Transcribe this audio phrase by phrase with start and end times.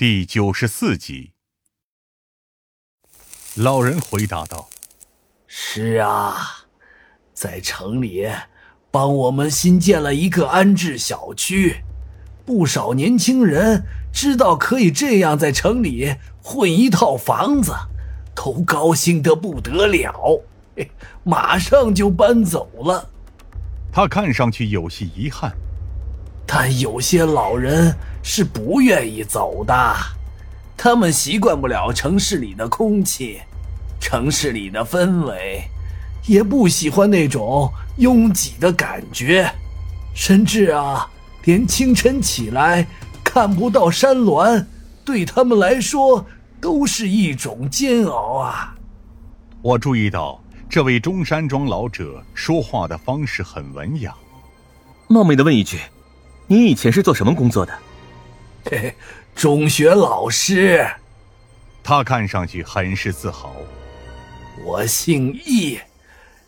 [0.00, 1.32] 第九十四集。
[3.54, 4.70] 老人回答道
[5.46, 6.36] ：“是啊，
[7.34, 8.26] 在城里
[8.90, 11.82] 帮我们新建了一个安置小区，
[12.46, 17.74] 不少年轻人知道可以这样在城里混一套房子，
[18.34, 20.42] 都高兴得不得了，
[21.24, 23.10] 马上就搬走了。”
[23.92, 25.54] 他看上去有些遗憾。
[26.52, 27.94] 但有些老人
[28.24, 29.96] 是不愿意走的，
[30.76, 33.40] 他们习惯不了城市里的空气，
[34.00, 35.62] 城市里的氛围，
[36.26, 39.48] 也不喜欢那种拥挤的感觉，
[40.12, 41.08] 甚至啊，
[41.44, 42.84] 连清晨起来
[43.22, 44.66] 看不到山峦，
[45.04, 46.26] 对他们来说
[46.60, 48.74] 都是一种煎熬啊！
[49.62, 54.12] 我注意到这位中山装老者说话的方式很文雅。
[55.06, 55.78] 冒昧的问一句。
[56.50, 57.72] 你以前是做什么工作的？
[58.64, 58.94] 嘿嘿，
[59.36, 60.84] 中学老师。
[61.80, 63.54] 他看上去很是自豪。
[64.64, 65.78] 我姓易，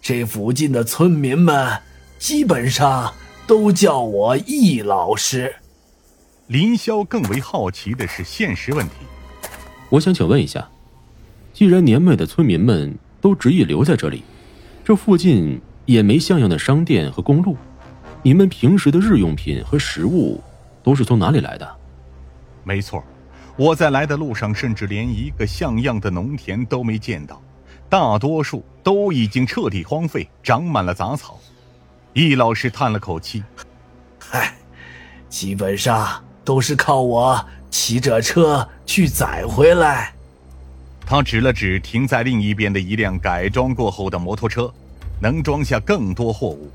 [0.00, 1.82] 这附近的村民们
[2.18, 3.12] 基本上
[3.46, 5.56] 都叫我易老师。
[6.46, 8.94] 林霄更为好奇的是现实问题。
[9.90, 10.66] 我想请问一下，
[11.52, 14.22] 既然年迈的村民们都执意留在这里，
[14.82, 17.54] 这附近也没像样的商店和公路。
[18.22, 20.42] 你们平时的日用品和食物
[20.82, 21.76] 都是从哪里来的？
[22.64, 23.02] 没错，
[23.56, 27.40] 我在来的路上甚至连一个像样的农田都没见到，
[27.88, 31.38] 大多数都已经彻底荒废，长满了杂草。
[32.12, 33.42] 易老师叹了口气
[34.20, 34.54] ：“嗨，
[35.30, 40.12] 基本上都是靠我骑着车去载回来。”
[41.06, 44.70] 他指了指停在另一边的一辆改装过后的摩托车，
[45.22, 46.70] 能装下更多货物。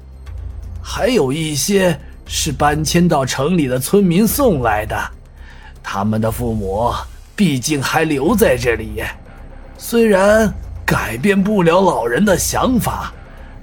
[0.88, 4.96] 还有一些是搬迁到城里的村民送来的，
[5.82, 6.94] 他们的父母
[7.36, 9.04] 毕竟还留在这里，
[9.80, 10.54] 虽然
[10.86, 13.12] 改变不了老人的想法，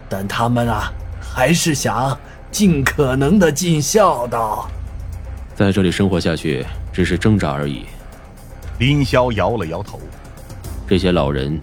[0.09, 2.19] 但他们啊，还是想
[2.51, 4.69] 尽可能的尽孝道。
[5.55, 7.85] 在这里生活下去只是挣扎而已。
[8.81, 10.01] 林霄摇了摇头，
[10.89, 11.59] 这些老人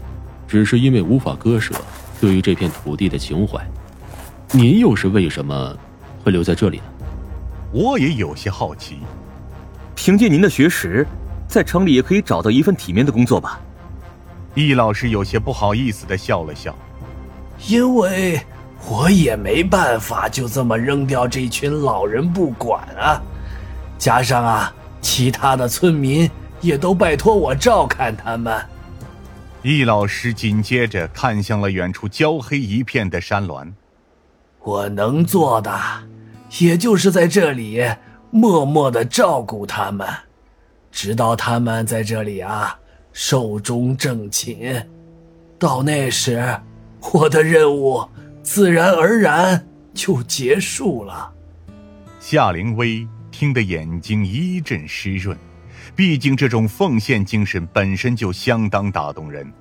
[0.47, 1.75] 只是因为无法割舍
[2.21, 3.59] 对于这片土地的情怀。
[4.51, 5.77] 您又是为什么
[6.23, 6.83] 会留在这里呢？
[7.71, 8.97] 我也有些好奇。
[9.95, 11.05] 凭借您的学识，
[11.47, 13.59] 在城里也可以找到一份体面的工作吧？
[14.55, 16.75] 易老师有些不好意思的笑了笑。
[17.67, 18.41] 因为
[18.89, 23.21] 我也没办法就这么扔掉这群老人不管啊，
[23.99, 26.27] 加上啊，其他的村民
[26.59, 28.59] 也都拜托我照看他们。
[29.61, 33.71] 易老师紧接着看向了远处焦黑一片的山峦。
[34.69, 35.79] 我能做的，
[36.59, 37.83] 也就是在这里
[38.29, 40.07] 默默的照顾他们，
[40.91, 42.77] 直到他们在这里啊
[43.11, 44.87] 寿终正寝。
[45.57, 46.61] 到那时，
[47.13, 48.07] 我的任务
[48.43, 51.33] 自然而然就结束了。
[52.19, 55.35] 夏灵薇听得眼睛一阵湿润，
[55.95, 59.51] 毕竟这种奉献精神本身就相当打动人。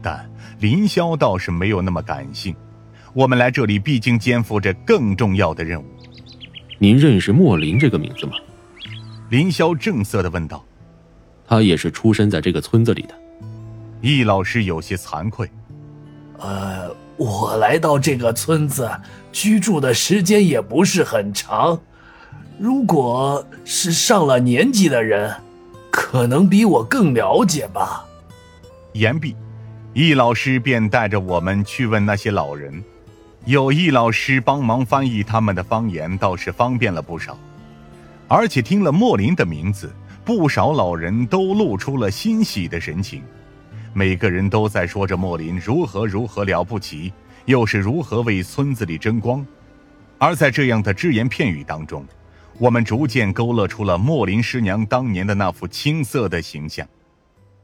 [0.00, 0.26] 但
[0.58, 2.56] 林霄倒是没有那么感性。
[3.18, 5.84] 我们来这里毕竟肩负着更重要的任务。
[6.78, 8.34] 您认识莫林这个名字吗？
[9.28, 10.64] 林霄正色的问道。
[11.44, 13.14] 他也是出生在这个村子里的。
[14.00, 15.50] 易老师有些惭愧。
[16.38, 18.88] 呃，我来到这个村子
[19.32, 21.76] 居住的时间也不是很长。
[22.56, 25.34] 如果是上了年纪的人，
[25.90, 28.06] 可能比我更了解吧。
[28.92, 29.34] 言毕，
[29.92, 32.80] 易老师便带着我们去问那些老人。
[33.48, 37.38] 有易老师帮忙翻译他们的方言，倒是方便了不少。
[38.28, 39.90] 而且听了莫林的名字，
[40.22, 43.22] 不少老人都露出了欣喜的神情。
[43.94, 47.10] 每个人都在说着莫林如何如何了不起，
[47.46, 49.42] 又是如何为村子里争光。
[50.18, 52.04] 而在这样的只言片语当中，
[52.58, 56.86] 我们逐渐勾勒出了莫林师娘当年的那副青涩的形象。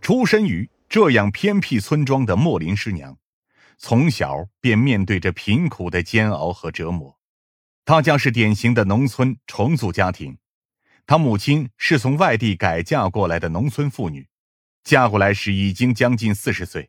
[0.01, 3.15] 出身于这样偏僻村庄的莫林师娘。
[3.87, 7.19] 从小便面对着贫苦的煎熬和折磨，
[7.85, 10.39] 她家是典型的农村重组家庭，
[11.05, 14.27] 她母亲是从外地改嫁过来的农村妇女，
[14.85, 16.89] 嫁过来时已经将近四十岁，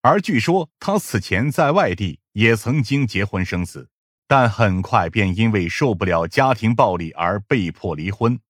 [0.00, 3.90] 而据说她此前在外地也曾经结婚生子，
[4.26, 8.40] 但很快便因为受不了家庭暴力而被迫离婚，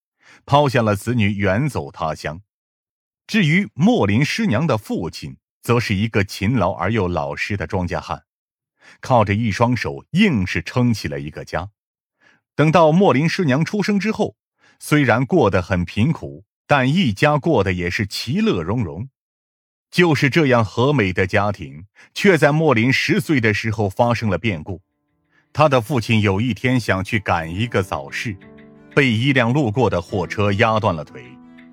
[0.47, 2.41] 抛下了子女远走他乡。
[3.27, 5.39] 至于莫林师娘的父亲。
[5.69, 8.25] 则是一个勤劳而又老实的庄稼汉，
[9.03, 11.69] 靠着一双手硬是撑起了一个家。
[12.57, 14.37] 等到莫林师娘出生之后，
[14.79, 19.11] 虽然过得很贫苦，但一家过得也是其乐融融。
[19.91, 24.81] 就是这样和美的家庭，却在莫林十岁的时候发生了变故。
[25.53, 28.35] 他的父亲有一天想去赶一个早市，
[28.95, 31.23] 被一辆路过的货车压断了腿，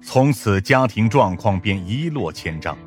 [0.04, 2.78] 从此家庭状况便一落千丈。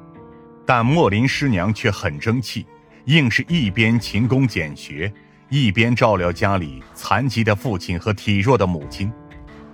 [0.68, 2.66] 但莫林师娘却很争气，
[3.06, 5.10] 硬是一边勤工俭学，
[5.48, 9.10] 一边照料家里残疾的父亲和体弱的母亲。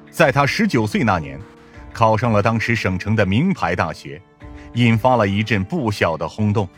[0.08, 1.36] 在他十九岁那年，
[1.92, 4.22] 考上了当时省城的名牌大学。
[4.74, 6.68] 引发了一阵不小的轰动，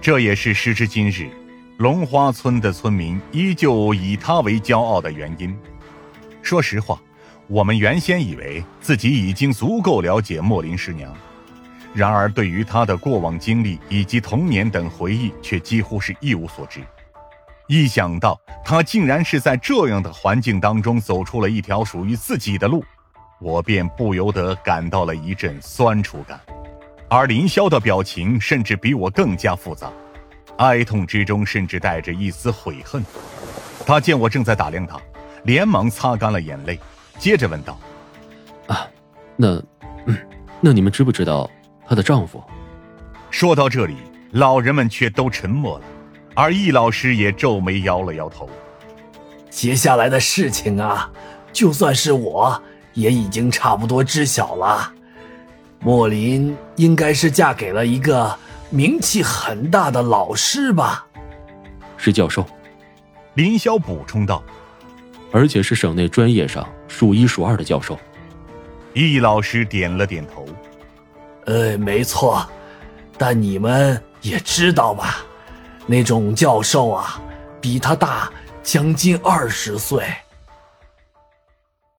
[0.00, 1.28] 这也是时至今日，
[1.76, 5.54] 龙花村的村民依旧以他为骄傲的原因。
[6.40, 6.98] 说实话，
[7.46, 11.14] 我们原先以为自己已经足够了解莫林师娘，
[11.94, 16.80] 然而对于他的过往经历以及童年等回忆，却几乎是一无所知。
[17.66, 22.84] 一想到他竟然是在这样的环境当中走出了一条属于自己的路，
[23.40, 26.40] 我便不由得感到了一阵酸楚感。
[27.10, 29.90] 而林霄的表情甚至比我更加复杂，
[30.58, 33.04] 哀痛之中甚至带着一丝悔恨。
[33.86, 34.98] 他见我正在打量他，
[35.44, 36.78] 连忙擦干了眼泪，
[37.18, 37.78] 接着问道
[38.68, 38.86] ：“啊，
[39.36, 39.56] 那，
[40.06, 40.16] 嗯，
[40.60, 41.50] 那你们知不知道
[41.88, 42.42] 她的丈夫？”
[43.30, 43.96] 说到这里，
[44.32, 45.84] 老人们却都沉默了，
[46.34, 48.48] 而易老师也皱眉摇了摇头。
[49.50, 51.10] 接下来的事情啊，
[51.52, 52.62] 就算是我
[52.94, 54.92] 也已经差不多知晓了。
[55.80, 58.36] 莫林应该是嫁给了一个
[58.70, 61.06] 名气很大的老师吧？
[61.96, 62.46] 是教授，
[63.34, 64.42] 林霄补充道，
[65.32, 67.98] 而且是省内专业上数一数二的教授。
[68.94, 70.46] 易老师点了点头，
[71.48, 72.46] 呃，没错，
[73.16, 75.24] 但你们也知道吧，
[75.86, 77.18] 那种教授啊，
[77.58, 78.30] 比他大
[78.62, 80.04] 将近二十岁。